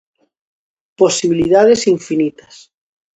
[0.97, 2.55] Posibilidades, infinitas.